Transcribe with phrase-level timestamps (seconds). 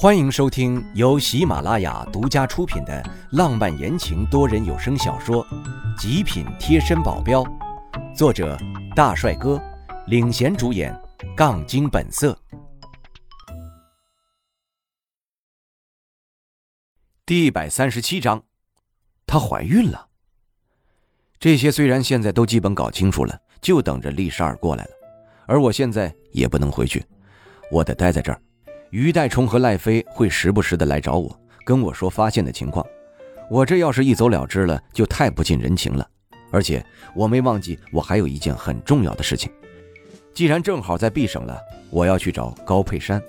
[0.00, 5.44] 欢迎收听由喜马拉雅独家出品的浪漫言情多人有声小说
[6.00, 7.42] 《极品贴身保镖》，
[8.14, 8.56] 作者
[8.94, 9.60] 大帅哥
[10.06, 10.96] 领衔主演，
[11.36, 12.38] 杠精本色。
[17.26, 18.44] 第一百三十七章，
[19.26, 20.06] 她怀孕了。
[21.40, 24.90] 这些虽然现在都基本搞清楚了，就等着丽莎儿过来了。
[25.48, 27.04] 而我现在也不能回去，
[27.72, 28.40] 我得待在这儿。
[28.90, 32.84] 于代冲和赖飞会时不时的来找我，跟我说发现的情况。
[33.50, 36.06] 我这要是一走了之了，就太不近人情了。
[36.50, 36.84] 而且
[37.14, 39.52] 我没忘记，我还有一件很重要的事情。
[40.32, 41.58] 既然正好在 B 省了，
[41.90, 43.22] 我要去找高佩珊。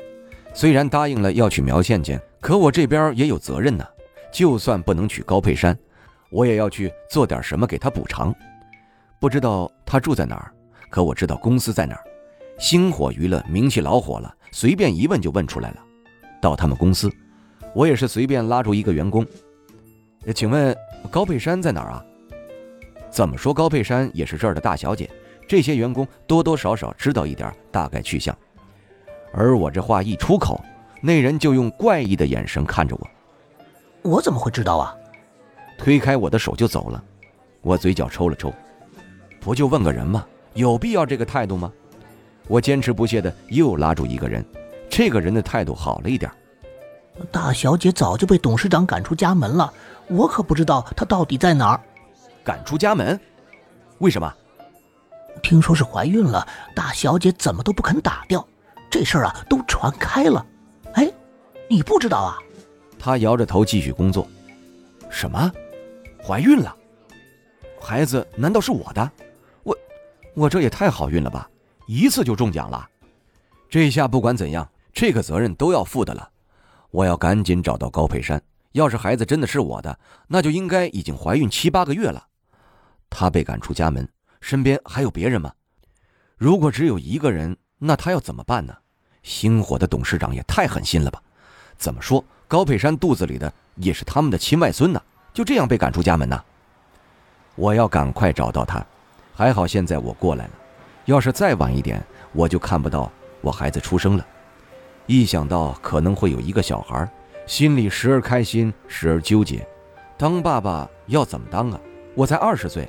[0.54, 3.86] 虽然答应了要去苗倩倩，可我这边也有责任呢。
[4.32, 5.78] 就算不能娶高佩珊，
[6.30, 8.34] 我也要去做点什么给她补偿。
[9.20, 10.54] 不知道她住在哪儿，
[10.90, 12.04] 可我知道公司在哪儿。
[12.60, 14.36] 星火娱乐名气老火了。
[14.52, 15.78] 随便一问就问出来了。
[16.42, 17.10] 到他们公司，
[17.74, 19.26] 我也是随便拉住一个员工。
[20.36, 20.76] 请问
[21.10, 22.04] 高佩珊在哪儿啊？
[23.10, 25.10] 怎么说高佩珊也是这儿的大小姐，
[25.48, 28.36] 这些员工多多少少知道一点大概去向。
[29.32, 30.60] 而我这话一出口，
[31.02, 33.08] 那人就用怪异的眼神看着我。
[34.02, 34.96] 我怎么会知道啊？
[35.78, 37.04] 推开我的手就走了。
[37.62, 38.54] 我嘴角抽了抽，
[39.40, 40.26] 不就问个人吗？
[40.56, 41.72] 有必要这个态度吗？
[42.50, 44.44] 我坚持不懈的又拉住一个人，
[44.90, 46.30] 这个人的态度好了一点。
[47.32, 49.72] 大小姐早就被董事长赶出家门了，
[50.08, 51.80] 我可不知道她到底在哪儿。
[52.44, 53.18] 赶出家门？
[54.00, 54.34] 为什么？
[55.44, 58.46] 听说是怀孕了，大小姐怎么都不肯打掉，
[58.90, 60.44] 这事儿啊都传开了。
[60.94, 61.10] 哎，
[61.70, 62.40] 你不知道啊？
[62.98, 64.28] 他摇着头继续工作。
[65.10, 65.52] 什么？
[66.22, 66.76] 怀孕了？
[67.80, 69.12] 孩子难道是我的？
[69.64, 69.78] 我，
[70.34, 71.49] 我这也太好运了吧！
[71.92, 72.88] 一次就中奖了，
[73.68, 76.30] 这下不管怎样，这个责任都要负的了。
[76.92, 78.40] 我要赶紧找到高佩珊。
[78.74, 82.24] 要是孩子真的是我的，那就应该已经怀孕七八个月了。
[83.10, 84.08] 她被赶出家门，
[84.40, 85.52] 身边还有别人吗？
[86.38, 88.78] 如果只有一个人，那他要怎么办呢？
[89.24, 91.20] 星火的董事长也太狠心了吧！
[91.76, 95.02] 怎么说，高佩珊肚子里的也是他们的亲外孙呢？
[95.34, 96.40] 就这样被赶出家门呢？
[97.56, 98.86] 我要赶快找到他。
[99.34, 100.52] 还好现在我过来了。
[101.10, 102.00] 要是再晚一点，
[102.34, 103.12] 我就看不到
[103.42, 104.24] 我孩子出生了。
[105.08, 107.12] 一想到可能会有一个小孩，
[107.48, 109.68] 心里时而开心，时而纠结。
[110.20, 111.82] 当爸爸要怎么当啊？
[112.14, 112.88] 我才二十岁，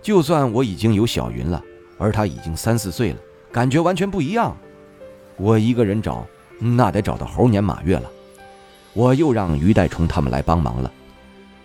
[0.00, 1.60] 就算我已经有小云了，
[1.98, 3.18] 而他已经三四岁了，
[3.50, 4.56] 感觉完全不一样。
[5.36, 6.24] 我一个人找，
[6.60, 8.08] 那得找到猴年马月了。
[8.92, 10.92] 我又让于代冲他们来帮忙了。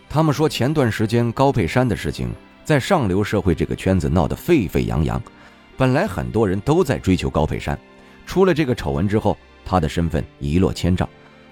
[0.09, 5.21] 他们说前段时间高佩珊的事情，在上流社会这个圈子闹得沸沸扬扬。
[5.77, 7.77] 本来很多人都在追求高佩珊，
[8.25, 11.07] 出了这个丑闻之后，她的身份一落千丈，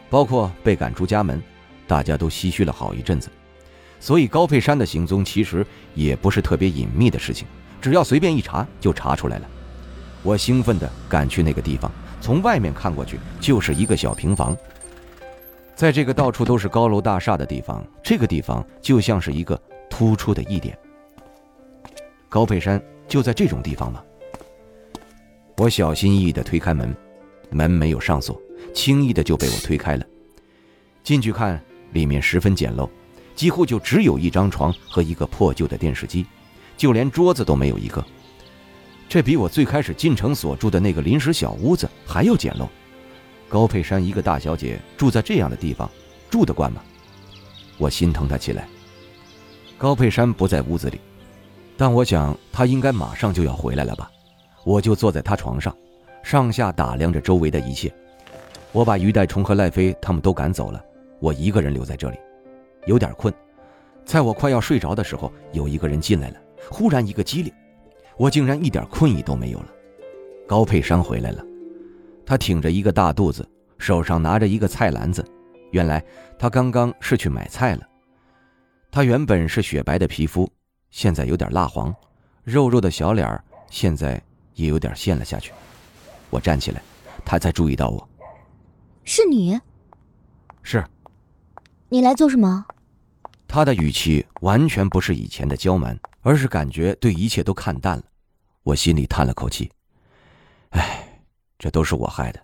[0.10, 1.42] 包括被赶出家门，
[1.88, 3.30] 大家都唏嘘了好一阵子。
[4.00, 7.48] 所以高佩珊的行踪其实也不是特别隐秘的事情，
[7.82, 9.50] 只要随便一查就查出来了。
[10.22, 11.92] 我兴奋地赶去那个地方，
[12.22, 14.56] 从外面看过去就是一个小平房。
[15.76, 19.60] 在这个到处都是高楼大厦的地方，这个地方就像是一个
[19.90, 20.78] 突出的一点。
[22.30, 24.02] 高佩珊就在这种地方吗？
[25.58, 26.96] 我小心翼翼地推开门，
[27.52, 28.42] 门没有上锁，
[28.74, 30.06] 轻易的就被我推开了。
[31.04, 32.90] 进去看，里面十分简陋，
[33.36, 36.26] 几乎就只有一张床和一个破旧的电视机，
[36.76, 38.04] 就连桌子都没有一个。
[39.08, 42.68] 这比我最开始进城所住的那个临时小屋子还要简陋。
[43.48, 45.88] 高佩珊一个大小姐住在这样的地方，
[46.32, 46.82] 住得惯吗？
[47.78, 48.68] 我心疼她起来。
[49.78, 51.00] 高佩珊不在屋子里，
[51.78, 54.10] 但我想她应该马上就要回来了吧。
[54.64, 55.76] 我就坐在他床上，
[56.24, 57.94] 上下打量着周围的一切。
[58.72, 60.84] 我把于代冲和赖飞他们都赶走了，
[61.20, 62.18] 我一个人留在这里，
[62.88, 63.34] 有点困。
[64.06, 66.38] 在我快要睡着的时候，有一个人进来了。
[66.70, 67.54] 忽然一个机灵，
[68.18, 69.68] 我竟然一点困意都没有了。
[70.48, 71.46] 高佩珊回来了，
[72.26, 73.48] 她挺着一个大肚子，
[73.78, 75.24] 手上拿着一个菜篮子。
[75.72, 76.04] 原来
[76.40, 77.82] 她刚刚是去买菜了。
[78.92, 80.50] 她原本是雪白的皮肤，
[80.90, 81.94] 现在有点蜡黄，
[82.44, 83.40] 肉肉的小脸
[83.70, 84.22] 现在。
[84.56, 85.52] 也有点陷了下去。
[86.30, 86.82] 我站起来，
[87.24, 88.10] 他才注意到我。
[89.04, 89.60] 是你？
[90.62, 90.84] 是。
[91.90, 92.66] 你来做什么？
[93.48, 98.04] 他的语气完全不是以前的娇蛮，而是感觉对一切都看淡了。
[98.64, 99.70] 我心里叹了口气，
[100.70, 101.22] 唉，
[101.60, 102.40] 这都是我害的。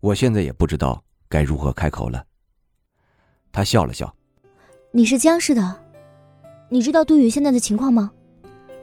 [0.00, 2.22] 我现在也不知道该如何开口了。
[3.50, 4.14] 他笑了笑。
[4.90, 5.80] 你是江氏的，
[6.68, 8.10] 你知道杜宇现在的情况吗？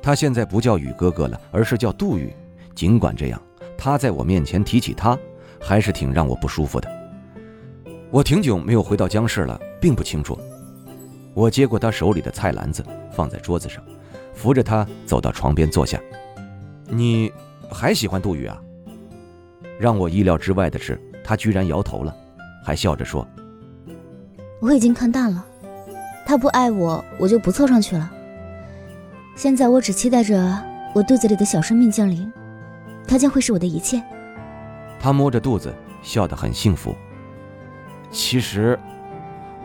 [0.02, 2.34] 他现在不叫宇哥哥了，而是叫杜宇。
[2.80, 3.42] 尽管这样，
[3.78, 5.20] 他在我面前提起他，
[5.60, 6.90] 还是挺让我不舒服的。
[8.10, 10.40] 我挺久没有回到江市了，并不清楚。
[11.34, 12.82] 我接过他手里的菜篮子，
[13.12, 13.84] 放在桌子上，
[14.34, 16.00] 扶着他走到床边坐下。
[16.88, 17.30] 你
[17.70, 18.58] 还喜欢杜宇啊？
[19.78, 22.16] 让我意料之外的是，他居然摇头了，
[22.64, 23.28] 还笑着说
[24.62, 25.46] ：“我已经看淡了，
[26.26, 28.10] 他不爱我，我就不凑上去了。
[29.36, 30.64] 现在我只期待着
[30.96, 32.32] 我肚子里的小生命降临，
[33.10, 34.02] 他将会是我的一切。”
[35.02, 36.96] 他摸着肚子，笑得很幸福。
[38.12, 38.78] 其实，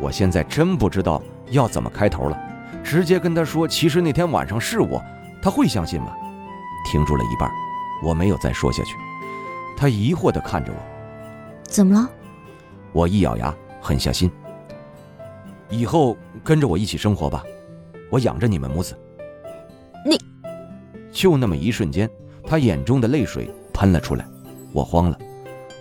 [0.01, 2.39] 我现在真不知道要怎么开头了。
[2.83, 5.03] 直接跟他说，其实那天晚上是我，
[5.43, 6.15] 他会相信吗？
[6.91, 7.51] 停住了一半，
[8.03, 8.95] 我没有再说下去。
[9.77, 10.79] 他疑惑地看着我，
[11.65, 12.09] 怎么了？
[12.93, 14.31] 我一咬牙，狠下心。
[15.71, 17.43] 以后跟着我一起生活吧，
[18.11, 18.97] 我养着你们母子。
[20.05, 20.19] 你，
[21.11, 22.09] 就那么一瞬间，
[22.47, 24.25] 他眼中的泪水喷了出来，
[24.73, 25.19] 我慌了。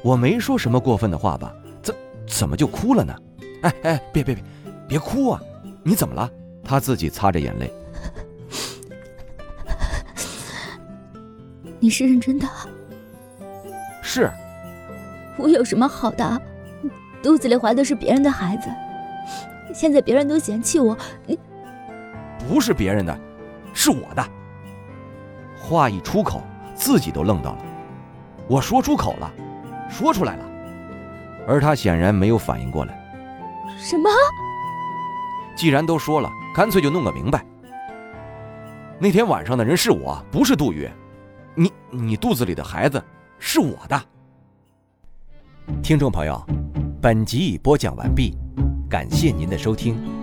[0.03, 1.53] 我没说什么过分的话吧？
[1.81, 1.95] 怎
[2.27, 3.15] 怎么就哭了呢？
[3.61, 4.43] 哎哎，别别别，
[4.87, 5.41] 别哭啊！
[5.83, 6.29] 你怎么了？
[6.63, 7.71] 他自己擦着眼泪。
[11.79, 12.47] 你是认真的？
[14.01, 14.31] 是。
[15.37, 16.41] 我有什么好的？
[17.21, 18.69] 肚子里怀的是别人的孩子，
[19.73, 21.39] 现在别人都嫌弃我，你
[22.47, 23.17] 不是别人的，
[23.73, 24.25] 是我的。
[25.57, 26.43] 话一出口，
[26.73, 27.65] 自己都愣到了。
[28.47, 29.31] 我说出口了，
[29.89, 30.45] 说出来了，
[31.47, 32.99] 而他显然没有反应过来。
[33.77, 34.09] 什么？
[35.55, 37.45] 既然都说了，干脆就弄个明白。
[38.99, 40.89] 那天晚上的人是我，不是杜宇。
[41.55, 43.03] 你你肚子里的孩子
[43.37, 44.01] 是我的。
[45.81, 46.43] 听众朋友，
[47.01, 48.35] 本集已播讲完毕，
[48.89, 50.22] 感谢您的收听。